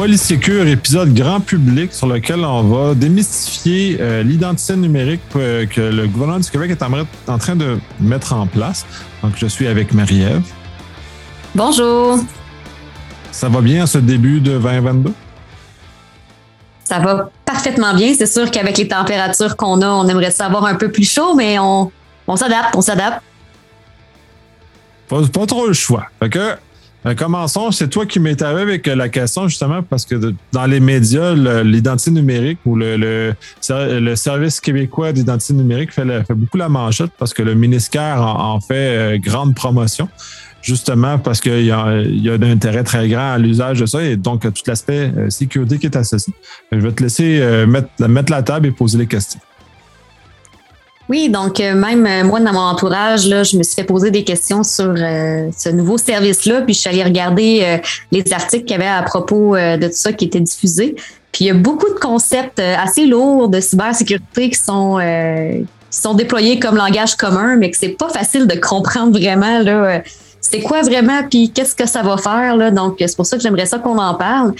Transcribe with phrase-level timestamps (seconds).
[0.00, 6.06] Polysécure, épisode grand public sur lequel on va démystifier euh, l'identité numérique euh, que le
[6.06, 6.82] gouvernement du Québec est
[7.30, 8.86] en, train de mettre en place.
[9.22, 10.40] Donc, je suis avec Marie-Ève.
[11.54, 12.18] Bonjour.
[13.30, 15.12] Ça va bien ce début de 2022?
[16.84, 18.14] Ça va parfaitement bien.
[18.14, 21.34] C'est sûr qu'avec les températures qu'on a, on aimerait ça avoir un peu plus chaud,
[21.34, 21.92] mais on,
[22.36, 23.20] s'adapte, on s'adapte.
[25.10, 26.06] Pas, pas, trop le choix.
[26.20, 26.56] Fait que
[27.04, 27.70] ben, commençons.
[27.70, 32.58] C'est toi qui m'es avec la question, justement, parce que dans les médias, l'identité numérique
[32.64, 32.96] ou le,
[33.68, 38.74] le, service québécois d'identité numérique fait, beaucoup la manchette parce que le ministère en, fait
[38.74, 40.08] euh, grande promotion,
[40.62, 44.42] justement parce qu'il y a, un intérêt très grand à l'usage de ça et donc
[44.42, 46.34] tout l'aspect euh, sécurité qui est associé.
[46.72, 49.40] Je vais te laisser euh, mettre la table et poser les questions.
[51.10, 54.12] Oui, donc euh, même euh, moi, dans mon entourage, là, je me suis fait poser
[54.12, 57.80] des questions sur euh, ce nouveau service-là, puis je suis allée regarder
[58.12, 60.94] les articles qu'il y avait à propos de tout ça qui était diffusé.
[61.32, 64.98] Puis il y a beaucoup de concepts assez lourds de cybersécurité qui sont,
[65.90, 70.02] qui sont déployés comme langage commun, mais que c'est pas facile de comprendre vraiment là,
[70.50, 72.56] c'est quoi vraiment, puis qu'est-ce que ça va faire.
[72.56, 72.70] Là?
[72.70, 74.52] Donc, c'est pour ça que j'aimerais ça qu'on en parle.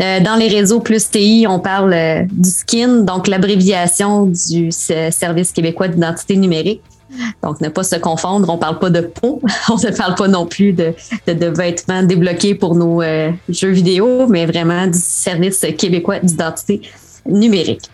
[0.00, 5.52] Euh, dans les réseaux plus TI, on parle euh, du SKIN, donc l'abréviation du Service
[5.52, 6.82] québécois d'identité numérique.
[7.42, 10.28] Donc, ne pas se confondre, on ne parle pas de peau, on ne parle pas
[10.28, 10.94] non plus de,
[11.26, 16.82] de, vêtements débloqués pour nos euh, jeux vidéo, mais vraiment du Service québécois d'identité
[17.26, 17.91] numérique.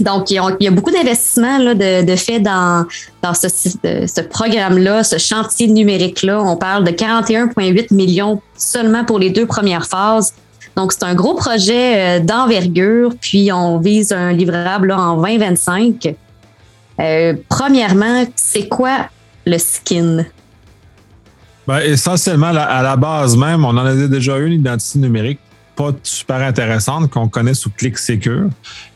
[0.00, 2.86] Donc, il y a, beaucoup d'investissements de, de fait dans,
[3.22, 6.40] dans ce, programme-là, ce chantier numérique-là.
[6.40, 10.32] On parle de 41,8 millions seulement pour les deux premières phases.
[10.76, 16.14] Donc, c'est un gros projet euh, d'envergure, puis on vise un livrable en 2025.
[17.00, 19.08] Euh, premièrement, c'est quoi
[19.44, 20.24] le skin?
[21.66, 25.38] Ben, essentiellement, à la base même, on en a déjà eu une identité numérique
[26.02, 28.48] super intéressante qu'on connaît sous Click Secure,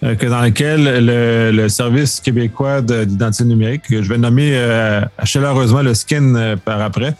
[0.02, 5.82] euh, que dans lequel le, service québécois d'identité numérique, que je vais nommer euh, chaleureusement
[5.82, 7.14] le skin euh, par après,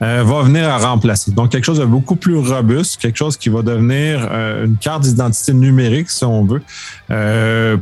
[0.00, 1.32] va venir à remplacer.
[1.32, 4.30] Donc, quelque chose de beaucoup plus robuste, quelque chose qui va devenir
[4.62, 6.62] une carte d'identité numérique, si on veut,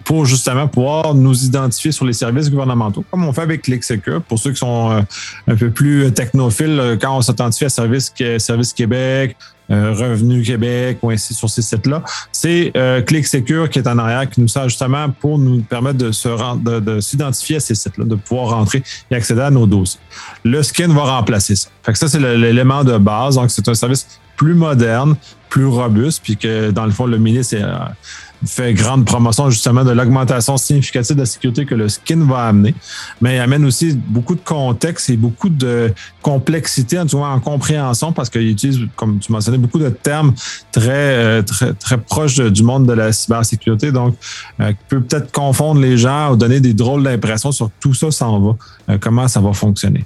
[0.04, 4.22] pour justement pouvoir nous identifier sur les services gouvernementaux, comme on fait avec ClickSecure.
[4.22, 5.04] Pour ceux qui sont
[5.48, 9.36] un peu plus technophiles, quand on s'identifie à Service, Service Québec,
[9.68, 12.00] euh, Revenu Québec ou ainsi sur ces sites-là.
[12.30, 16.28] C'est euh, qui est en arrière, qui nous sert justement pour nous permettre de se
[16.28, 19.98] de, de s'identifier à ces sites-là, de pouvoir rentrer et accéder à nos dossiers.
[20.44, 21.68] Le skin va remplacer ça.
[21.82, 23.34] Fait que ça, c'est l'élément de base.
[23.34, 24.06] Donc, c'est un service
[24.36, 25.16] plus moderne,
[25.48, 27.76] plus robuste, puis que dans le fond, le ministre euh,
[28.44, 32.74] fait grande promotion justement de l'augmentation significative de la sécurité que le skin va amener,
[33.20, 35.92] mais il amène aussi beaucoup de contexte et beaucoup de
[36.22, 40.34] complexité en, en compréhension parce qu'il utilise, comme tu mentionnais, beaucoup de termes
[40.72, 43.92] très, euh, très, très proches du monde de la cybersécurité.
[43.92, 44.16] Donc,
[44.60, 48.40] euh, peut peut-être confondre les gens ou donner des drôles d'impressions sur tout ça s'en
[48.40, 48.56] va,
[48.90, 50.04] euh, comment ça va fonctionner?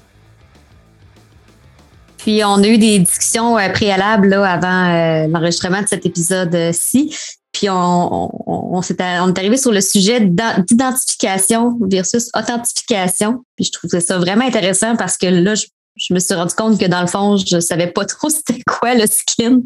[2.19, 7.17] Puis on a eu des discussions préalables là, avant l'enregistrement de cet épisode-ci.
[7.61, 13.45] Puis on, on, est, arrivé sur le sujet d'identification versus authentification.
[13.55, 16.87] Puis je trouvais ça vraiment intéressant parce que là, je, me suis rendu compte que
[16.87, 19.61] dans le fond, je ne savais pas trop c'était quoi le skin.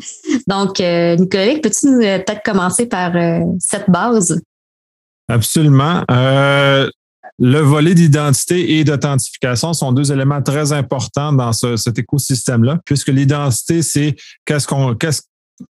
[0.48, 4.42] Donc, euh, Nicolas, peux-tu euh, peut-être commencer par euh, cette base?
[5.28, 6.02] Absolument.
[6.08, 13.82] le volet d'identité et d'authentification sont deux éléments très importants dans cet écosystème-là, puisque l'identité,
[13.82, 15.22] c'est qu'est-ce qu'on qu'est-ce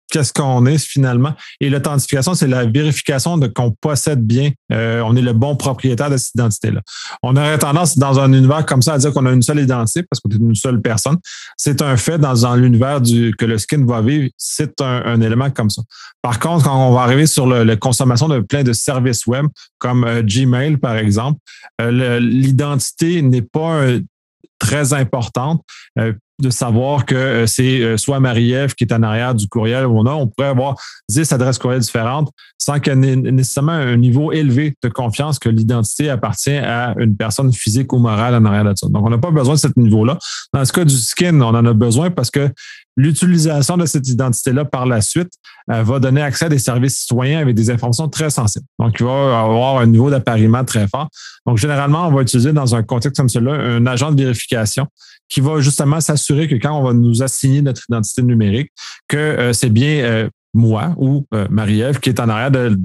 [0.10, 1.34] qu'est-ce qu'on est finalement.
[1.60, 6.10] Et l'authentification, c'est la vérification de qu'on possède bien, euh, on est le bon propriétaire
[6.10, 6.82] de cette identité-là.
[7.24, 10.04] On aurait tendance, dans un univers comme ça, à dire qu'on a une seule identité
[10.04, 11.18] parce qu'on est une seule personne.
[11.58, 15.70] C'est un fait dans, l'univers du que le skin va vivre, c'est un, élément comme
[15.70, 15.82] ça.
[16.22, 19.46] Par contre, quand on va arriver sur la consommation de plein de services web,
[19.78, 21.40] comme euh, Gmail, par exemple,
[21.82, 23.82] euh, l'identité n'est pas
[24.60, 25.62] très importante
[26.40, 30.04] de savoir que euh, c'est euh, soit Marie-Ève qui est en arrière du courriel ou
[30.04, 30.22] non.
[30.22, 30.76] On pourrait avoir
[31.10, 35.50] 10 adresses courriel différentes sans qu'il y ait nécessairement un niveau élevé de confiance que
[35.50, 38.88] l'identité appartient à une personne physique ou morale en arrière de ça.
[38.88, 40.20] Donc, on n'a pas besoin de ce niveau-là.
[40.54, 42.50] Dans ce cas du skin, on en a besoin parce que
[42.98, 45.32] l'utilisation de cette identité-là par la suite
[45.72, 48.66] euh, va donner accès à des services citoyens avec des informations très sensibles.
[48.80, 51.08] Donc, il va avoir un niveau d'appariement très fort.
[51.46, 54.88] Donc, généralement, on va utiliser dans un contexte comme celui-là un agent de vérification
[55.30, 58.72] qui va justement s'assurer que quand on va nous assigner notre identité numérique,
[59.08, 62.76] que euh, c'est bien euh, moi ou Marie-Ève qui est en arrière de,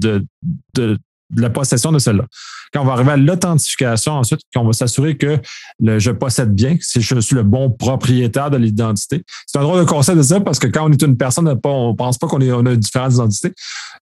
[0.75, 0.99] de,
[1.37, 2.25] la possession de celle-là.
[2.73, 5.39] Quand on va arriver à l'authentification, ensuite, on va s'assurer que
[5.79, 9.23] le, je possède bien, si je suis le bon propriétaire de l'identité.
[9.45, 11.91] C'est un drôle de concept de ça parce que quand on est une personne, on
[11.91, 13.53] ne pense pas qu'on on a différentes identités.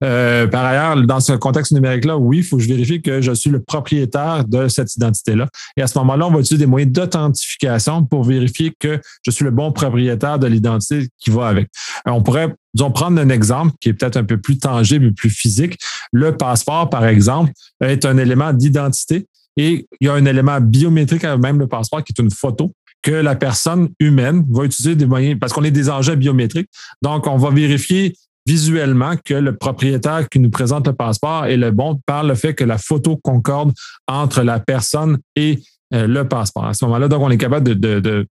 [0.04, 3.33] Euh, par ailleurs, dans ce contexte numérique-là, oui, il faut que je vérifie que je
[3.33, 5.48] suis le propriétaire de cette identité-là.
[5.78, 9.44] Et à ce moment-là, on va utiliser des moyens d'authentification pour vérifier que je suis
[9.44, 11.69] le bon propriétaire de l'identité qui va avec.
[12.06, 15.77] On pourrait Disons, prendre un exemple qui est peut-être un peu plus tangible, plus physique.
[16.12, 17.51] Le passeport, par exemple,
[17.81, 19.27] est un élément d'identité
[19.57, 22.73] et il y a un élément biométrique à même le passeport qui est une photo
[23.01, 26.69] que la personne humaine va utiliser des moyens, parce qu'on est des engins biométriques.
[27.01, 28.13] Donc, on va vérifier
[28.45, 32.53] visuellement que le propriétaire qui nous présente le passeport est le bon par le fait
[32.53, 33.71] que la photo concorde
[34.07, 35.59] entre la personne et
[35.94, 36.65] euh, le passeport.
[36.65, 38.27] À ce moment-là, donc, on est capable de,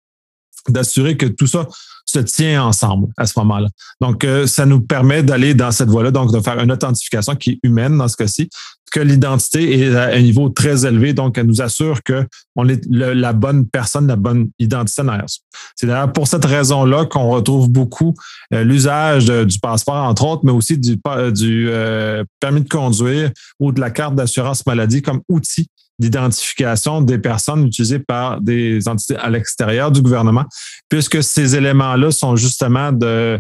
[0.68, 1.68] d'assurer que tout ça
[2.06, 3.68] se tient ensemble à ce moment-là.
[4.02, 7.52] Donc, euh, ça nous permet d'aller dans cette voie-là, donc de faire une authentification qui
[7.52, 8.50] est humaine dans ce cas-ci,
[8.92, 12.26] que l'identité est à un niveau très élevé, donc elle nous assure que
[12.56, 15.04] on est la bonne personne, la bonne identité
[15.76, 18.16] C'est d'ailleurs pour cette raison-là qu'on retrouve beaucoup
[18.54, 21.00] euh, l'usage du passeport, entre autres, mais aussi du,
[21.34, 23.30] du euh, permis de conduire
[23.60, 25.68] ou de la carte d'assurance maladie comme outil
[26.00, 30.46] d'identification des personnes utilisées par des entités à l'extérieur du gouvernement,
[30.88, 33.40] puisque ces éléments-là sont justement de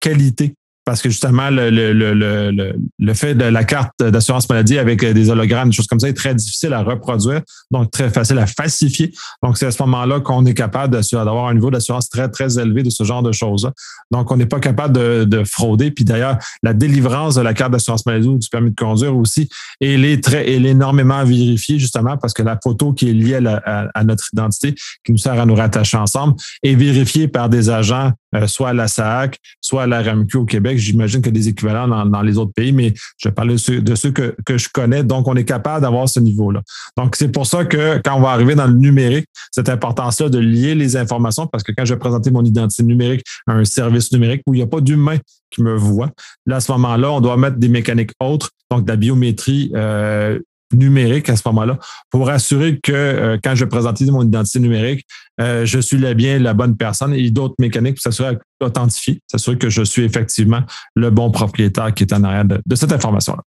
[0.00, 0.54] qualité
[0.86, 5.30] parce que justement, le, le, le, le, fait de la carte d'assurance maladie avec des
[5.30, 7.42] hologrammes, des choses comme ça, est très difficile à reproduire,
[7.72, 9.12] donc très facile à falsifier.
[9.42, 12.84] Donc, c'est à ce moment-là qu'on est capable d'avoir un niveau d'assurance très, très élevé
[12.84, 13.72] de ce genre de choses-là.
[14.12, 15.90] Donc, on n'est pas capable de, de, frauder.
[15.90, 19.48] Puis d'ailleurs, la délivrance de la carte d'assurance maladie ou du permis de conduire aussi,
[19.80, 23.40] elle est, très, elle est énormément vérifiée, justement, parce que la photo qui est liée
[23.64, 28.12] à, notre identité, qui nous sert à nous rattacher ensemble, est vérifiée par des agents,
[28.36, 32.06] euh, soit à la SAC, soit à la RAMQ au Québec, J'imagine a des équivalents
[32.06, 35.02] dans, les autres pays, mais je parle de ceux, de ceux que, que, je connais.
[35.02, 36.62] Donc, on est capable d'avoir ce niveau-là.
[36.96, 40.38] Donc, c'est pour ça que quand on va arriver dans le numérique, cette importance-là de
[40.38, 44.12] lier les informations, parce que quand je vais présenter mon identité numérique à un service
[44.12, 45.16] numérique où il n'y a pas d'humain
[45.50, 46.10] qui me voit,
[46.46, 50.38] là, à ce moment-là, on doit mettre des mécaniques autres, donc de la biométrie euh,
[50.72, 51.78] numérique à ce moment-là
[52.10, 55.06] pour assurer que euh, quand je présente mon identité numérique,
[55.40, 59.70] euh, je suis bien la bonne personne et d'autres mécaniques pour s'assurer authentifier, s'assurer que
[59.70, 60.62] je suis effectivement
[60.94, 63.42] le bon propriétaire qui est en arrière de, cette information-là.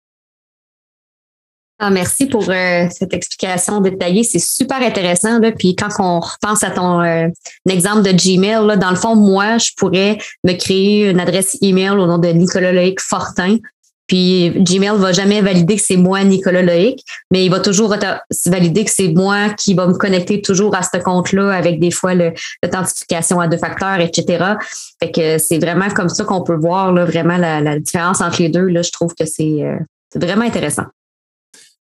[1.81, 4.23] Ah, merci pour euh, cette explication détaillée.
[4.23, 5.41] C'est super intéressant.
[5.41, 5.51] Là.
[5.51, 7.03] Puis quand on repense à ton
[7.69, 11.91] exemple de Gmail, là, dans le fond, moi, je pourrais me créer une adresse email
[11.91, 13.59] au nom de Nicolas Loïc Fortin
[14.07, 17.95] puis Gmail va jamais valider que c'est moi, Nicolas Loïc, mais il va toujours
[18.47, 22.15] valider que c'est moi qui va me connecter toujours à ce compte-là avec des fois
[22.15, 24.55] l'authentification à deux facteurs, etc.
[25.03, 28.49] Fait que c'est vraiment comme ça qu'on peut voir là, vraiment la, différence entre les
[28.49, 28.67] deux.
[28.67, 29.77] Là, je trouve que c'est euh,
[30.15, 30.85] vraiment intéressant.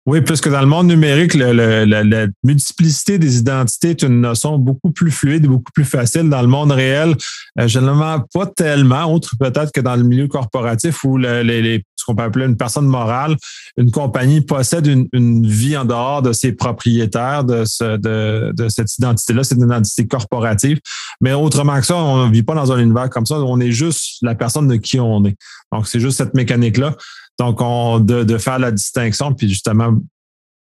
[0.07, 5.11] Oui, puisque dans le monde numérique, la, multiplicité des identités est une notion beaucoup plus
[5.11, 6.29] fluide beaucoup plus facile.
[6.29, 7.17] Dans le monde réel,
[7.59, 12.15] euh, généralement pas tellement, autre peut-être que dans le milieu corporatif où les, ce qu'on
[12.15, 13.37] peut appeler une personne morale,
[13.79, 18.95] une compagnie possède une, vie en dehors de ses propriétaires de, ce, de, de cette
[18.99, 19.43] identité-là.
[19.43, 20.81] C'est une identité corporative.
[21.23, 23.37] Mais autrement que ça, on ne vit pas dans un univers comme ça.
[23.37, 25.37] On est juste la personne de qui on est.
[25.75, 26.95] Donc, c'est juste cette mécanique-là.
[27.39, 29.95] Donc, on, de, faire la distinction, puis justement,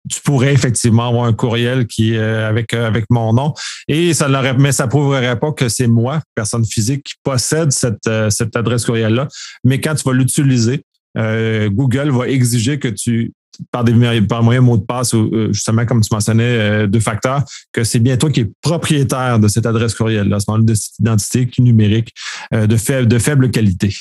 [0.09, 3.53] tu pourrais effectivement avoir un courriel qui euh, avec euh, avec mon nom.
[3.87, 4.27] Et ça
[4.57, 8.85] mais ça prouverait pas que c'est moi personne physique qui possède cette euh, cette adresse
[8.85, 9.27] courriel là
[9.63, 10.83] mais quand tu vas l'utiliser
[11.15, 13.33] Google va exiger que tu
[13.71, 17.43] par des par moyen mot de passe ou justement comme tu mentionnais deux facteurs
[17.73, 20.75] que c'est bien toi qui es propriétaire de cette adresse courriel là ce moment de
[20.75, 22.13] cette identité numérique
[22.51, 23.95] de faible de faible qualité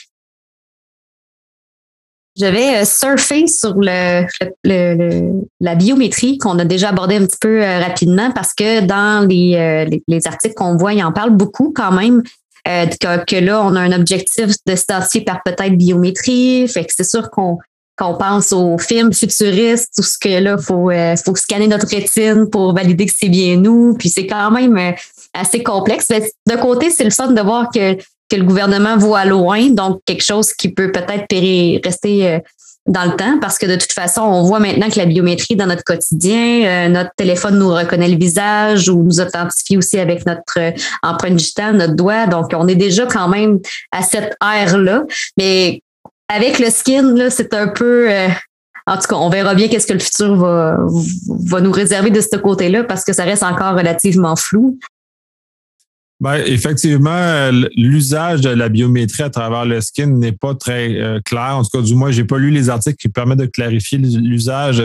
[2.37, 7.79] j'avais euh, surfé sur le, la biométrie qu'on a déjà abordé un petit peu euh,
[7.81, 11.93] rapidement parce que dans euh, les, les, articles qu'on voit, il en parle beaucoup quand
[11.93, 12.23] même.
[12.65, 16.69] que, là, on a un objectif de s'identifier par peut-être biométrie.
[16.69, 17.59] Fait que c'est sûr qu'on
[17.99, 20.91] qu'on pense aux films futuristes, tout ce que là, faut,
[21.25, 23.95] faut scanner notre rétine pour valider que c'est bien nous.
[23.99, 24.79] Puis c'est quand même
[25.33, 26.09] assez complexe.
[26.09, 27.97] de côté, c'est le fun de voir que
[28.29, 31.27] que le gouvernement voit loin, donc quelque chose qui peut peut-être
[31.85, 32.39] rester euh,
[32.87, 35.67] dans le temps, parce que de toute façon, on voit maintenant que la biométrie dans
[35.67, 40.59] notre quotidien, euh, notre téléphone nous reconnaît le visage ou nous authentifie aussi avec notre
[40.59, 40.71] euh,
[41.03, 42.27] empreinte digitale, notre doigt.
[42.27, 43.59] Donc, on est déjà quand même
[43.93, 45.05] à cette ère-là.
[45.37, 45.83] Mais
[46.29, 48.09] avec le skin, là, c'est un peu.
[48.87, 50.77] en tout cas, on verra bien qu'est-ce que le futur va,
[51.47, 54.79] va nous réserver de ce côté-là parce que ça reste encore relativement flou.
[56.19, 61.57] Ben, effectivement, l'usage de la biométrie à travers le skin n'est pas très euh, clair.
[61.59, 64.83] En tout cas, du moins, j'ai pas lu les articles qui permettent de clarifier l'usage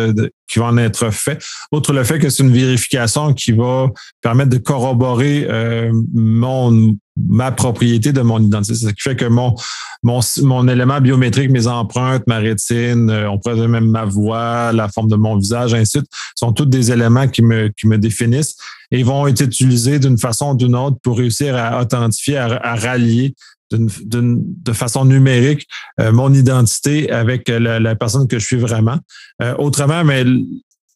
[0.52, 1.42] qui va en être fait.
[1.72, 3.90] Outre le fait que c'est une vérification qui va
[4.22, 8.74] permettre de corroborer euh, mon ma propriété de mon identité.
[8.76, 9.54] Ce qui fait que mon,
[10.02, 14.88] mon, mon élément biométrique, mes empreintes, ma rétine, euh, on pourrait même ma voix, la
[14.88, 17.98] forme de mon visage, ainsi de suite, sont tous des éléments qui me, qui me
[17.98, 18.56] définissent
[18.92, 23.34] et vont être utilisés d'une façon ou d'une autre pour réussir à authentifier, à, rallier
[23.72, 25.68] de façon numérique
[26.00, 28.98] euh, mon identité avec la, personne que je suis vraiment.
[29.42, 30.24] Euh, autrement, mais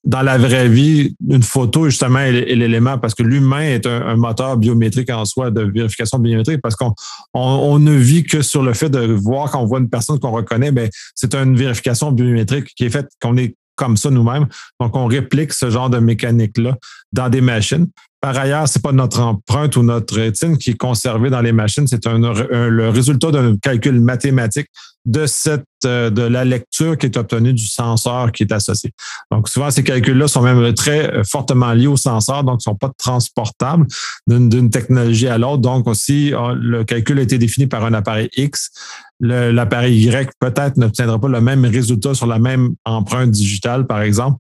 [0.05, 4.57] dans la vraie vie, une photo, justement, est, l'élément parce que l'humain est un, moteur
[4.57, 6.93] biométrique en soi de vérification biométrique parce qu'on
[7.33, 10.71] on, ne vit que sur le fait de voir qu'on voit une personne qu'on reconnaît,
[10.71, 14.47] ben c'est une vérification biométrique qui est faite qu'on est comme ça nous-mêmes.
[14.79, 16.77] Donc, on réplique ce genre de mécanique-là
[17.11, 17.87] dans des machines.
[18.25, 21.85] Par ailleurs, c'est pas notre empreinte ou notre rétine qui est conservée dans les machines,
[21.85, 24.67] c'est le résultat d'un calcul mathématique
[25.05, 28.91] de cette euh, de la lecture qui est obtenue du senseur qui est associé.
[29.31, 32.75] Donc souvent ces calculs-là sont même très euh, fortement liés au senseur, donc ne sont
[32.75, 33.85] pas transportables
[34.25, 35.61] d'une technologie à l'autre.
[35.61, 38.71] Donc aussi euh, le calcul a été défini par un appareil X.
[39.19, 44.39] L'appareil Y peut-être n'obtiendra pas le même résultat sur la même empreinte digitale, par exemple.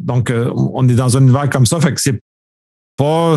[0.00, 2.18] donc on est dans un univers comme ça, fait que c'est
[2.98, 3.36] pas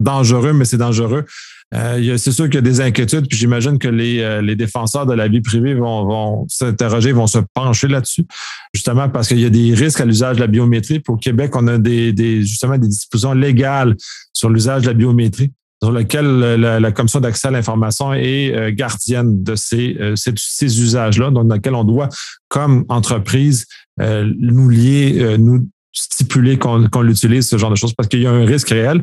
[0.00, 1.26] dangereux, mais c'est dangereux.
[1.74, 5.04] Euh, c'est sûr qu'il y a des inquiétudes, puis j'imagine que les, euh, les, défenseurs
[5.04, 8.24] de la vie privée vont, vont s'interroger, vont se pencher là-dessus,
[8.72, 11.00] justement parce qu'il y a des risques à l'usage de la biométrie.
[11.00, 13.96] Puis au Québec, on a des, des justement des dispositions légales
[14.32, 16.24] sur l'usage de la biométrie sur lequel
[16.56, 21.84] la, Commission d'accès à l'information est euh, gardienne de ces, ces, usages-là, dans lequel on
[21.84, 22.08] doit,
[22.48, 23.66] comme entreprise,
[23.98, 25.68] nous lier, nous
[26.02, 29.02] stipuler qu'on l'utilise, ce genre de choses, parce qu'il y a un risque réel.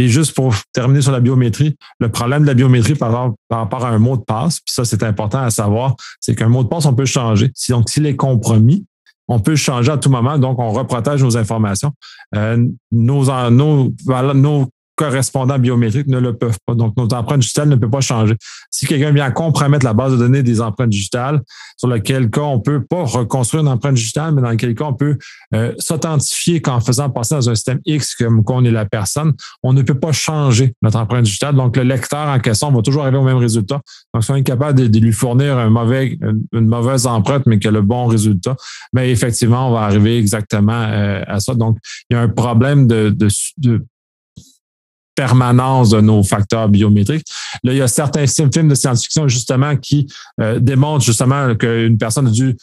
[0.00, 3.90] Et juste pour terminer sur la biométrie, le problème de la biométrie par, rapport à
[3.90, 6.86] un mot de passe, puis ça, c'est important à savoir, c'est qu'un mot de passe,
[6.86, 7.50] on peut changer.
[7.68, 8.86] Donc, s'il est compromis,
[9.26, 11.92] on peut changer à tout moment, donc on reprotège nos informations.
[12.34, 13.92] Euh, nos, nos,
[14.34, 16.74] nos correspondants biométriques ne le peuvent pas.
[16.74, 18.34] Donc, nos empreintes digitales ne peuvent pas changer.
[18.70, 21.40] Si quelqu'un vient compromettre la base de données des empreintes digitales,
[21.76, 24.94] sur lequel cas on peut pas reconstruire une empreinte digitale, mais dans quel cas on
[24.94, 25.16] peut
[25.54, 29.72] euh, s'authentifier qu'en faisant passer dans un système X comme qu'on est la personne, on
[29.72, 31.54] ne peut pas changer notre empreinte digitale.
[31.54, 33.80] Donc, le lecteur en question va toujours arriver au même résultat.
[34.12, 37.82] Donc, si on est capable de, lui fournir une mauvaise empreinte, mais qui a le
[37.82, 38.56] bon résultat,
[38.92, 41.54] bien, effectivement, on va arriver exactement euh, à ça.
[41.54, 41.78] Donc,
[42.10, 43.28] il y a un problème de, de,
[43.58, 43.86] de
[45.18, 47.26] permanence de nos facteurs biométriques.
[47.64, 50.06] Là, il y a certains films de science-fiction justement qui
[50.40, 52.56] euh, démontrent justement qu'une personne a dû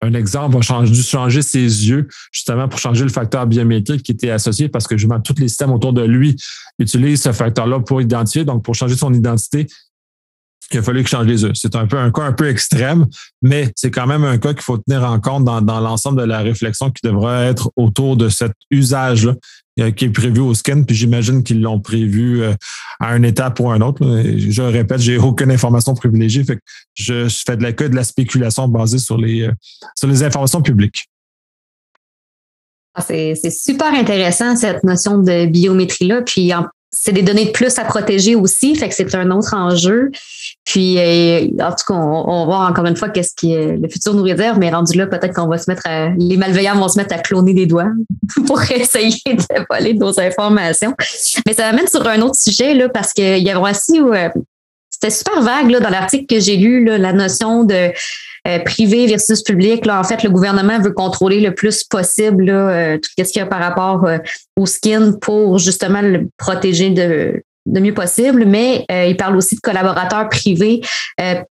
[0.00, 4.30] un exemple, a dû changer ses yeux justement pour changer le facteur biométrique qui était
[4.30, 6.34] associé parce que justement tous les systèmes autour de lui
[6.78, 8.46] utilisent ce facteur-là pour identifier.
[8.46, 9.66] Donc, pour changer son identité,
[10.72, 11.52] il a fallu qu'il change les yeux.
[11.54, 13.06] C'est un peu un cas un peu extrême,
[13.42, 16.26] mais c'est quand même un cas qu'il faut tenir en compte dans, dans l'ensemble de
[16.26, 19.34] la réflexion qui devrait être autour de cet usage-là
[19.76, 22.52] qui est prévu au scan, puis j'imagine qu'ils l'ont prévu euh,
[23.00, 24.04] à un état pour un autre.
[24.04, 26.62] Je répète, j'ai aucune information privilégiée, fait que
[26.94, 29.52] je fais de la que de la spéculation basée sur les, euh,
[29.96, 31.08] sur les informations publiques.
[32.94, 36.20] Ah, c'est super intéressant cette notion de biométrie-là.
[36.20, 36.52] Puis
[36.94, 40.10] c'est des données de plus à protéger aussi, fait que c'est un autre enjeu.
[40.64, 44.14] Puis, euh, en tout cas, on, va voir encore une fois qu'est-ce que le futur
[44.14, 46.98] nous réserve, mais rendu là, peut-être qu'on va se mettre à, les malveillants vont se
[46.98, 47.90] mettre à cloner des doigts
[48.46, 50.94] pour essayer de voler nos informations.
[51.46, 54.28] Mais ça m'amène sur un autre sujet, là, parce qu'il y a aussi, euh,
[54.90, 57.90] c'était super vague, là, dans l'article que j'ai lu, là, la notion de,
[58.48, 59.86] euh, privé versus public.
[59.86, 63.38] Là, en fait, le gouvernement veut contrôler le plus possible là, euh, tout ce qu'il
[63.38, 64.18] y a par rapport euh,
[64.56, 69.60] au skin pour justement le protéger de, de mieux possible, mais il parle aussi de
[69.60, 70.80] collaborateurs privés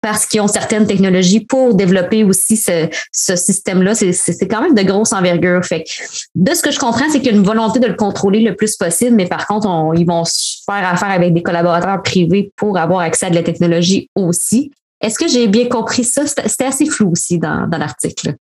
[0.03, 3.95] parce qu'ils ont certaines technologies pour développer aussi ce, ce système-là.
[3.95, 5.64] C'est quand même de grosse envergure.
[5.64, 5.85] Fait
[6.35, 8.55] de ce que je comprends, c'est qu'il y a une volonté de le contrôler le
[8.55, 13.00] plus possible, mais par contre, ils vont faire affaire avec des collaborateurs privés pour avoir
[13.00, 14.71] accès à de la technologie aussi.
[15.05, 16.23] Est-ce que j'ai bien compris ça?
[16.27, 18.37] C'était assez flou aussi dans, l'article.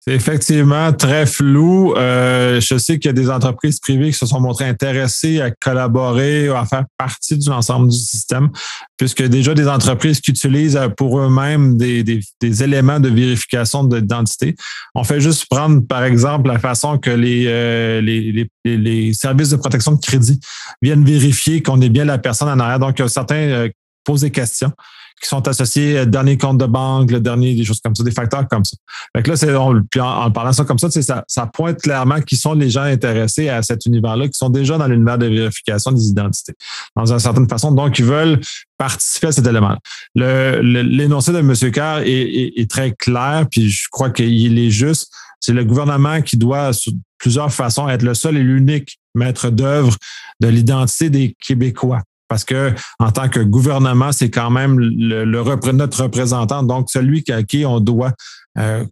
[0.00, 1.94] C'est effectivement très flou.
[1.96, 5.50] Euh, je sais qu'il y a des entreprises privées qui se sont montrées intéressées à
[5.50, 8.50] collaborer, à faire partie de l'ensemble du système,
[8.98, 12.20] puisque déjà des entreprises qui utilisent pour eux-mêmes des,
[12.62, 14.54] éléments de vérification d'identité.
[14.94, 19.92] On fait juste prendre, par exemple, la façon que les, euh, les, services de protection
[19.92, 20.40] de crédit
[20.82, 22.78] viennent vérifier qu'on est bien la personne en arrière.
[22.78, 23.68] Donc, certains euh,
[24.04, 24.72] posent des questions
[25.20, 28.46] qui sont associés, dernier compte de banque, le dernier, des choses comme ça, des facteurs
[28.48, 28.76] comme ça.
[29.14, 32.36] Fait que là, c'est, en, en, parlant ça comme ça, ça, ça pointe clairement qui
[32.36, 36.06] sont les gens intéressés à cet univers-là, qui sont déjà dans l'univers de vérification des
[36.06, 36.54] identités,
[36.96, 37.72] dans une certaine façon.
[37.72, 38.40] Donc, ils veulent
[38.76, 39.76] participer à cet élément.
[40.14, 41.54] L'énoncé de M.
[41.72, 45.12] Carr est, est, très clair, puis je crois qu'il est juste.
[45.40, 49.96] C'est le gouvernement qui doit, sous plusieurs façons, être le seul et l'unique maître d'œuvre
[50.40, 55.24] de l'identité des Québécois parce que en tant que gouvernement, c'est quand même le,
[55.72, 58.12] notre représentant, donc celui à qui on doit
[58.58, 58.84] euh,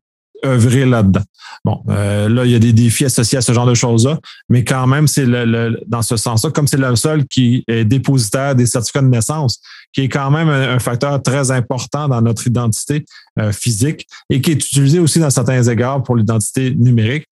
[0.44, 1.22] œuvrer là-dedans.
[1.64, 4.64] Bon, euh, là, il y a des défis associés à ce genre de choses-là, mais
[4.64, 8.66] quand même, c'est le, dans ce sens-là, comme c'est le seul qui est dépositaire des
[8.66, 9.60] certificats de naissance,
[9.92, 13.04] qui est quand même un, facteur très important dans notre identité
[13.38, 17.26] euh, physique et qui est utilisé aussi dans certains égards pour l'identité numérique.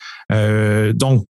[0.94, 1.26] donc,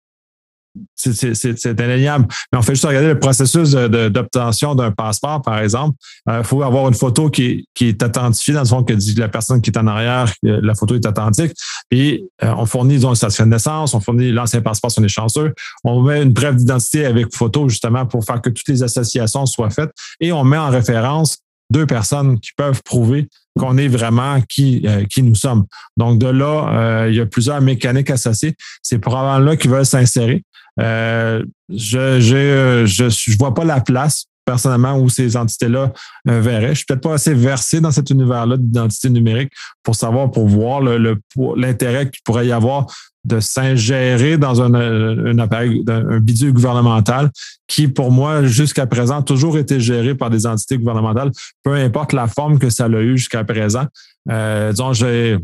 [0.95, 2.27] c'est indéniable.
[2.51, 5.97] Mais on fait juste regarder le processus d'obtention d'un passeport, par exemple.
[6.27, 9.29] Il euh, faut avoir une photo qui est, authentifiée, dans le fond, que dit la
[9.29, 11.53] personne qui est en arrière, la photo est authentique.
[11.89, 15.09] Puis, euh, on fournit, disons, une certificat de naissance, on fournit l'ancien passeport sur les
[15.09, 15.53] chanceux.
[15.83, 19.69] On met une preuve d'identité avec photo, justement, pour faire que toutes les associations soient
[19.69, 19.91] faites.
[20.19, 21.37] Et on met en référence
[21.71, 23.27] deux personnes qui peuvent prouver
[23.59, 25.65] qu'on est vraiment qui, euh, qui nous sommes.
[25.97, 28.55] Donc, de là, il y a plusieurs mécaniques associées.
[28.81, 30.43] C'est probablement là qu'ils veulent s'insérer.
[30.79, 35.93] Euh, je ne je, je, vois pas la place personnellement où ces entités-là
[36.29, 36.69] euh, verraient.
[36.69, 39.51] Je suis peut-être pas assez versé dans cet univers-là d'identité numérique
[39.83, 42.87] pour savoir, pour voir l'intérêt qu'il pourrait y avoir
[43.23, 47.29] de s'ingérer dans un, un appareil, un bidule gouvernemental
[47.67, 51.31] qui, pour moi, jusqu'à présent, a toujours été géré par des entités gouvernementales,
[51.63, 53.85] peu importe la forme que ça a eu jusqu'à présent.
[54.29, 55.37] Euh, disons, j'ai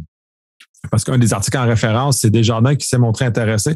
[0.92, 3.76] parce qu'un des articles en référence, c'est Desjardins qui s'est montré intéressé.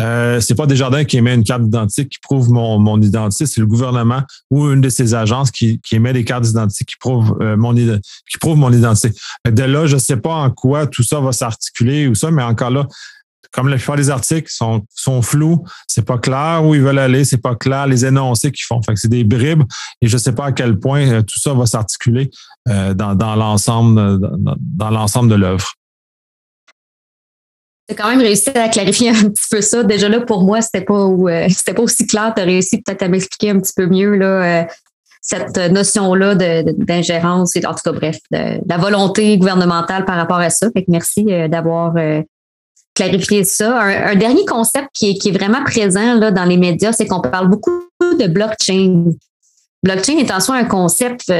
[0.00, 3.60] Euh, c'est pas Desjardins qui émet une carte d'identité qui prouve mon, mon identité, c'est
[3.60, 7.36] le gouvernement ou une de ses agences qui, qui émet des cartes d'identité qui prouvent
[7.42, 9.14] euh, mon qui prouve mon identité.
[9.46, 12.70] De là, je sais pas en quoi tout ça va s'articuler ou ça, mais encore
[12.70, 12.86] là,
[13.52, 17.24] comme la plupart des articles sont, sont flous, c'est pas clair où ils veulent aller,
[17.24, 18.80] c'est pas clair les énoncés qu'ils font.
[18.82, 19.62] Fait que c'est des bribes
[20.00, 22.30] et je sais pas à quel point euh, tout ça va s'articuler
[22.68, 25.72] euh, dans, dans l'ensemble dans, dans l'ensemble de l'œuvre
[27.92, 29.82] as quand même réussi à clarifier un petit peu ça.
[29.82, 32.32] Déjà là, pour moi, c'était pas euh, c'était pas aussi clair.
[32.34, 34.64] Tu as réussi peut-être à m'expliquer un petit peu mieux là, euh,
[35.20, 40.50] cette notion-là d'ingérence et en tout cas, bref, de, la volonté gouvernementale par rapport à
[40.50, 40.68] ça.
[40.72, 41.94] Fait que merci euh, d'avoir
[42.94, 43.80] clarifié ça.
[43.80, 47.82] Un, dernier concept qui est, vraiment présent là, dans les médias, c'est qu'on parle beaucoup
[48.00, 49.04] de blockchain.
[49.82, 51.32] Blockchain est en soi un concept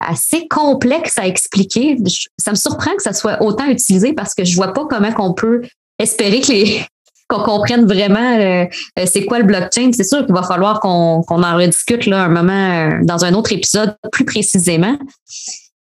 [0.00, 1.96] assez complexe à expliquer.
[2.38, 5.34] Ça me surprend que ça soit autant utilisé parce que je vois pas comment on
[5.34, 5.62] peut
[5.98, 6.40] espérer
[7.28, 8.64] qu'on comprenne vraiment euh,
[8.98, 9.90] euh, c'est quoi le blockchain.
[9.92, 13.52] C'est sûr qu'il va falloir qu'on en rediscute là, un moment euh, dans un autre
[13.52, 14.98] épisode plus précisément.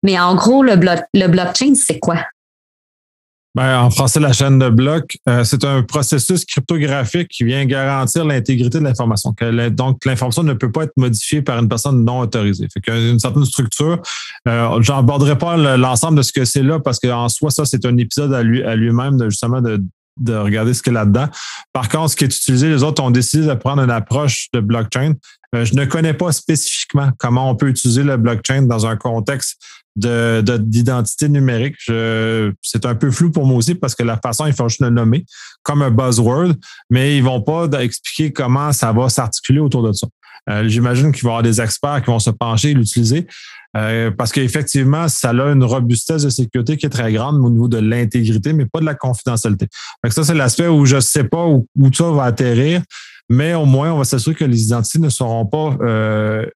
[0.03, 2.19] Mais en gros, le blockchain, c'est quoi?
[3.57, 8.81] Ben, en français, la chaîne de blocs, c'est un processus cryptographique qui vient garantir l'intégrité
[8.81, 9.35] de l'information.
[9.71, 12.69] Donc, l'information ne peut pas être modifiée par une personne non autorisée.
[12.71, 14.03] Fait qu'il y a une certaine structure.
[14.47, 17.97] Euh, J'aborderai pas l'ensemble de ce que c'est là parce qu'en soi, ça, c'est un
[17.97, 19.83] épisode à lui à lui-même de justement de,
[20.21, 21.29] de regarder ce qu'il y a là-dedans.
[21.73, 24.61] Par contre, ce qui est utilisé, les autres ont décidé de prendre une approche de
[24.61, 25.14] blockchain.
[25.55, 29.57] Euh, je ne connais pas spécifiquement comment on peut utiliser le blockchain dans un contexte
[29.96, 31.76] de, d'identité numérique.
[32.62, 34.90] c'est un peu flou pour moi aussi parce que la façon, il faut juste le
[34.90, 35.24] nommer
[35.62, 36.52] comme un buzzword,
[36.90, 40.06] mais ils vont pas expliquer comment ça va s'articuler autour de ça.
[40.48, 43.26] Euh, j'imagine qu'il va y avoir des experts qui vont se pencher et l'utiliser.
[43.76, 47.68] Euh, parce qu'effectivement, ça a une robustesse de sécurité qui est très grande au niveau
[47.68, 49.66] de l'intégrité, mais pas de la confidentialité.
[50.09, 52.82] ça, c'est l'aspect où je ne sais pas où, où, ça va atterrir,
[53.28, 56.46] mais au moins, on va s'assurer que les identités ne seront pas euh,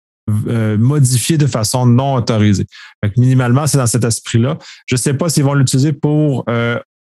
[0.49, 2.67] euh, modifiées de façon non autorisée.
[3.17, 4.59] minimalement, c'est dans cet esprit-là.
[4.87, 6.45] Je ne sais pas s'ils vont l'utiliser pour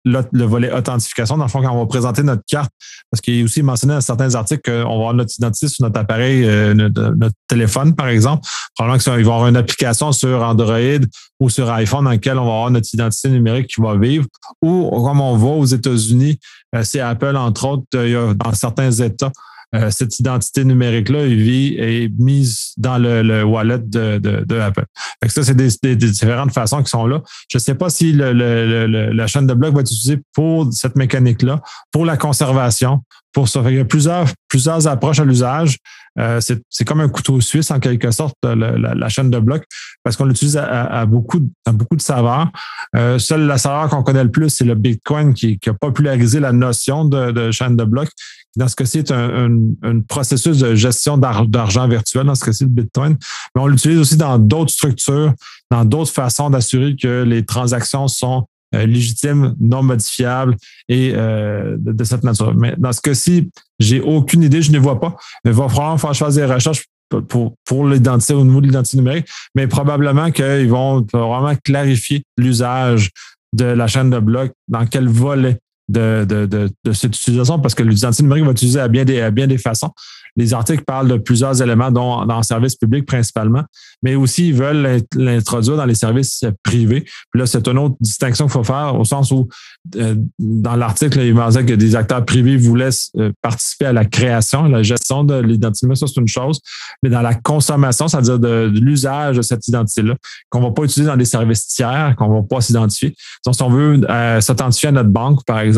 [0.07, 1.37] le, volet authentification.
[1.37, 2.71] Dans le fond, quand on va présenter notre carte,
[3.11, 5.99] parce qu'il est aussi mentionné dans certains articles qu'on va avoir notre identité sur notre
[5.99, 8.47] appareil, euh, notre, téléphone, par exemple.
[8.75, 11.05] Probablement qu'ils vont avoir une application sur Android
[11.39, 14.25] ou sur iPhone dans laquelle on va avoir notre identité numérique qui va vivre.
[14.61, 16.39] Ou comme on va aux États-Unis,
[16.75, 19.31] euh, c'est Apple, entre autres, dans certains États
[19.75, 24.85] euh, cette identité numérique-là est mise dans le, wallet de, Apple.
[25.27, 27.21] ça, c'est des, différentes façons qui sont là.
[27.49, 31.61] Je ne sais pas si la chaîne de blocs va être utilisée pour cette mécanique-là,
[31.91, 33.01] pour la conservation,
[33.45, 35.77] il y a plusieurs, approches à l'usage.
[36.19, 39.65] Euh, c'est comme un couteau suisse en quelque sorte, la, chaîne de blocs,
[40.03, 42.49] parce qu'on l'utilise à, beaucoup, de saveurs.
[42.95, 46.51] Euh, seule la saveur qu'on connaît le plus, c'est le Bitcoin qui, a popularisé la
[46.51, 48.09] notion de, chaîne de blocs.
[48.55, 53.17] Dans ce cas-ci, c'est un, processus de gestion d'argent virtuel, dans ce cas-ci, le Bitcoin.
[53.55, 55.33] Mais on l'utilise aussi dans d'autres structures,
[55.69, 60.55] dans d'autres façons d'assurer que les transactions sont euh, légitimes, non modifiables
[60.89, 62.53] et euh, de, cette nature.
[62.55, 63.49] Mais dans ce cas-ci,
[63.79, 65.15] j'ai aucune idée, je ne vois pas.
[65.43, 66.85] Mais il va falloir faire choisir des recherches
[67.29, 73.11] pour, pour l'identité au niveau de l'identité numérique, mais probablement qu'ils vont vraiment clarifier l'usage
[73.53, 75.57] de la chaîne de blocs, dans quel volet
[75.89, 79.57] de, cette utilisation, parce que l'identité numérique va utiliser à bien des, à bien des
[79.57, 79.91] façons.
[80.35, 83.63] Les articles parlent de plusieurs éléments, dont dans le service public principalement,
[84.03, 87.01] mais aussi ils veulent l'introduire dans les services privés.
[87.31, 89.47] Puis là, c'est une autre distinction qu'il faut faire au sens où
[89.95, 94.65] euh, dans l'article, il dire que des acteurs privés voulaient euh, participer à la création,
[94.65, 95.87] à la gestion de l'identité.
[95.95, 96.59] Ça, c'est une chose.
[97.01, 100.15] Mais dans la consommation, c'est-à-dire de, l'usage de cette identité-là,
[100.49, 103.15] qu'on ne va pas utiliser dans des services tiers, qu'on ne va pas s'identifier.
[103.45, 105.76] Donc, si on veut euh, s'authentifier à notre banque, par exemple,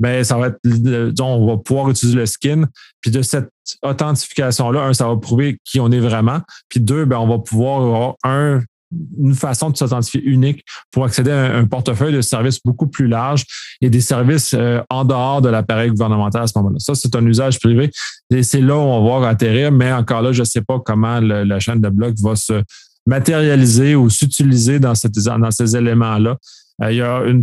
[0.00, 2.64] ben ça va être, on va pouvoir utiliser le skin.
[3.00, 3.50] Puis de cette
[3.82, 6.40] authentification-là, un, ça va prouver qui on est vraiment.
[6.68, 8.60] Puis deux, ben on va pouvoir avoir un,
[9.18, 13.44] une façon de s'authentifier unique pour accéder à un, portefeuille de services beaucoup plus large
[13.80, 16.78] et des services euh, en dehors de l'appareil gouvernemental à ce moment-là.
[16.78, 17.90] Ça, c'est un usage privé.
[18.30, 21.20] Et c'est là où on va atterrir, mais encore là, je ne sais pas comment
[21.20, 22.62] la chaîne de blocs va se
[23.06, 24.92] matérialiser ou s'utiliser dans,
[25.38, 26.36] dans ces éléments-là.
[26.82, 27.42] Euh, il y a une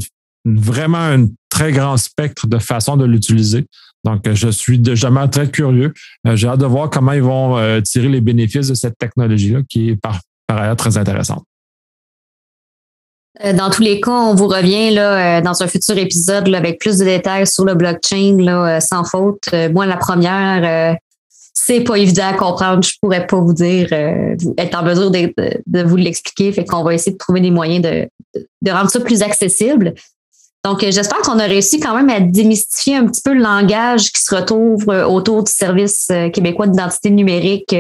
[0.57, 3.65] vraiment un très grand spectre de façons de l'utiliser.
[4.05, 5.93] Donc, euh, je suis déjà très curieux.
[6.27, 9.59] Euh, j'ai hâte de voir comment ils vont euh, tirer les bénéfices de cette technologie-là,
[9.69, 11.43] qui est par, ailleurs très intéressante.
[13.55, 17.05] Dans tous les cas, on vous revient là, dans un futur épisode avec plus de
[17.05, 19.47] détails sur le blockchain, sans faute.
[19.71, 20.97] Moi, la première,
[21.53, 22.83] c'est pas évident à comprendre.
[22.83, 26.51] Je pourrais pas vous dire, être en mesure de, vous l'expliquer.
[26.51, 28.09] Fait qu'on va essayer de trouver des moyens de,
[28.62, 29.93] de rendre ça plus accessible.
[30.65, 34.11] Donc, euh, j'espère qu'on a réussi quand même à démystifier un petit peu le langage
[34.11, 37.75] qui se retrouve euh, autour du service euh, québécois d'identité numérique.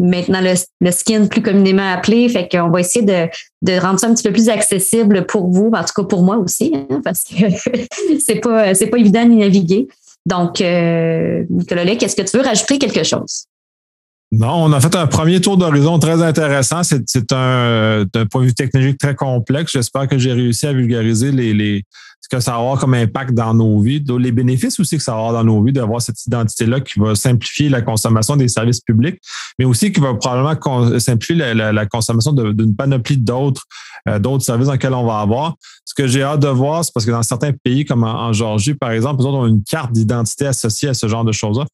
[0.00, 2.28] maintenant, le, skin plus communément appelé.
[2.28, 5.84] Fait qu'on va essayer de, rendre ça un petit peu plus accessible pour vous, en
[5.84, 7.44] tout cas pour moi aussi, hein, parce que
[8.24, 9.88] c'est pas, pas évident d'y naviguer.
[10.26, 13.44] Donc, Nicolas Lec, est-ce que tu veux rajouter quelque chose?
[14.36, 16.82] Non, on a fait un premier tour d'horizon très intéressant.
[16.82, 19.72] C'est un, point de vue technologique très complexe.
[19.72, 23.80] J'espère que j'ai réussi à vulgariser ce que ça va avoir comme impact dans nos
[23.80, 26.98] vies, les bénéfices aussi que ça va avoir dans nos vies d'avoir cette identité-là qui
[26.98, 29.20] va simplifier la consommation des services publics,
[29.58, 33.64] mais aussi qui va probablement simplifier la, consommation d'une panoplie d'autres
[34.08, 35.54] euh, d'autres services dans lesquels on va avoir.
[35.84, 38.74] Ce que j'ai hâte de voir, c'est parce que dans certains pays, comme en, Georgie,
[38.74, 41.66] par exemple, ils ont une carte d'identité associée à ce genre de choses-là.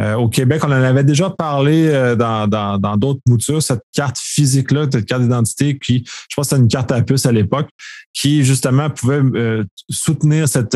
[0.00, 4.86] Euh, au Québec, on en avait déjà parlé euh, dans, d'autres moutures, cette carte physique-là,
[4.90, 7.68] cette carte d'identité qui, je pense que c'était une carte à puce à l'époque,
[8.14, 10.74] qui justement pouvait euh, soutenir cet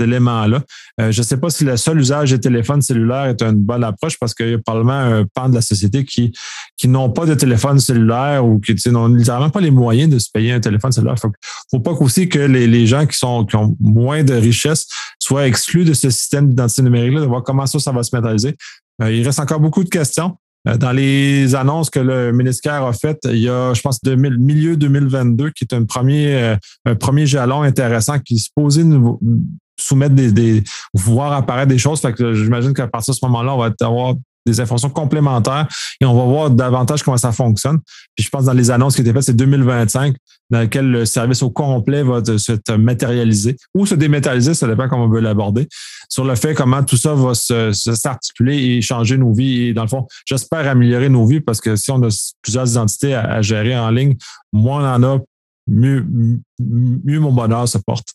[0.00, 0.62] élément-là.
[0.98, 4.18] je ne sais pas si le seul usage des téléphones cellulaires est une bonne approche
[4.18, 6.32] parce qu'il y a probablement un pan de la société qui,
[6.76, 10.28] qui n'ont pas de téléphone cellulaire ou qui n'ont littéralement pas les moyens de se
[10.32, 11.16] payer un téléphone cellulaire.
[11.22, 11.32] Il ne
[11.78, 14.86] faut pas aussi que les, les gens qui, sont, qui ont moins de richesse
[15.22, 18.56] soient exclus de ce système d'identité numérique-là, de voir comment ça, ça va se matérialiser.
[19.02, 20.36] Euh, il reste encore beaucoup de questions.
[20.68, 24.38] Euh, dans les annonces que le ministère a faites, il y a, je pense, 2000,
[24.38, 29.20] milieu 2022, qui est un premier, euh, un premier jalon intéressant qui se posait nous
[29.78, 32.00] soumettre des, des voir apparaître des choses.
[32.00, 34.14] Fait que j'imagine qu'à partir de ce moment-là, on va avoir
[34.46, 35.68] des informations complémentaires
[36.00, 37.78] et on va voir davantage comment ça fonctionne.
[38.16, 40.14] Puis je pense dans les annonces qui étaient faites, c'est 2025
[40.50, 45.04] dans lequel le service au complet va se matérialiser ou se dématérialiser, ça dépend comment
[45.04, 45.68] on veut l'aborder,
[46.08, 49.68] sur le fait comment tout ça va s'articuler et changer nos vies.
[49.68, 52.08] Et dans le fond, j'espère améliorer nos vies parce que si on a
[52.42, 54.16] plusieurs identités à, à gérer en ligne,
[54.52, 55.18] moins on en a,
[55.66, 56.04] mieux,
[56.58, 58.14] mieux mon bonheur se porte.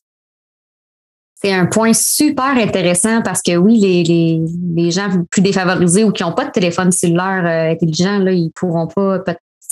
[1.41, 4.41] C'est un point super intéressant parce que oui, les, les,
[4.75, 8.51] les gens plus défavorisés ou qui n'ont pas de téléphone cellulaire euh, intelligent, là, ils
[8.51, 9.23] pourront pas.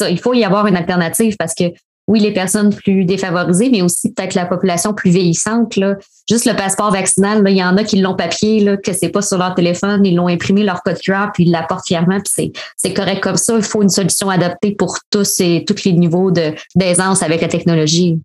[0.08, 1.66] Il faut y avoir une alternative parce que
[2.08, 5.76] oui, les personnes plus défavorisées, mais aussi peut-être la population plus vieillissante.
[5.76, 5.96] Là.
[6.30, 9.10] Juste le passeport vaccinal, là, il y en a qui l'ont papier, là, que c'est
[9.10, 12.54] pas sur leur téléphone, ils l'ont imprimé leur code QR, puis ils l'apportent fièrement, puis
[12.78, 13.56] c'est correct comme ça.
[13.56, 16.32] Il faut une solution adaptée pour tous et tous les niveaux
[16.76, 18.20] d'aisance avec la technologie.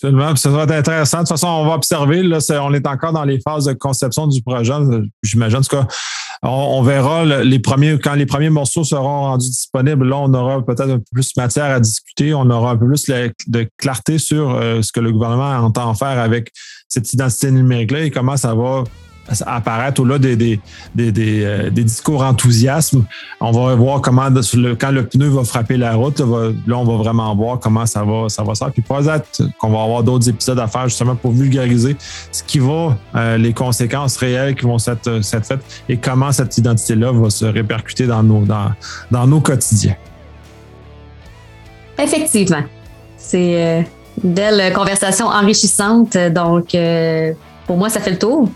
[0.00, 1.18] Ça va être intéressant.
[1.18, 2.22] De toute façon, on va observer.
[2.22, 4.72] Là, on est encore dans les phases de conception du projet.
[5.22, 5.58] J'imagine.
[5.58, 5.76] En tout
[6.42, 10.08] on, verra les premiers, quand les premiers morceaux seront rendus disponibles.
[10.08, 12.32] Là, on aura peut-être un peu plus de matière à discuter.
[12.32, 13.04] On aura un peu plus
[13.46, 16.50] de clarté sur euh, ce que le gouvernement entend faire avec
[16.88, 18.84] cette identité numérique-là et comment ça va
[19.46, 20.60] apparaître au-delà des, des,
[20.94, 23.04] des, euh, des, discours enthousiasme.
[23.40, 24.28] On va voir comment,
[24.78, 28.28] quand le pneu va frapper la route, là, on va vraiment voir comment ça va,
[28.28, 28.64] ça va se.
[28.66, 31.96] Puis peut-être qu'on va avoir d'autres épisodes à faire justement pour vulgariser
[32.32, 37.12] ce qui va, euh, les conséquences réelles qui vont s'être faites et comment cette identité-là
[37.12, 38.72] va se répercuter dans nos, dans,
[39.10, 39.96] dans nos quotidiens.
[41.98, 42.62] Effectivement.
[43.16, 43.82] C'est euh,
[44.24, 46.16] une belle conversation enrichissante.
[46.16, 46.76] Donc,
[47.66, 48.48] pour moi, ça fait le tour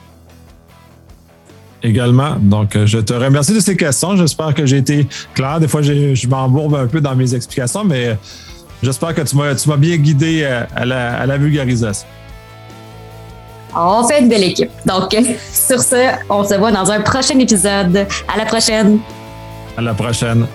[1.85, 2.37] également.
[2.41, 4.17] Donc, euh, je te remercie de ces questions.
[4.17, 5.61] J'espère que j'ai été clair.
[5.61, 8.17] Des fois, je m'embourbe un peu dans mes explications, mais
[8.83, 10.85] j'espère que tu m'as bien guidé euh, à
[11.27, 12.09] la, vulgarisation.
[13.77, 14.71] On fait une belle équipe.
[14.87, 15.15] Donc,
[15.53, 18.07] sur ce, on se voit dans un prochain épisode.
[18.27, 18.99] À la prochaine.
[19.77, 20.47] À la prochaine.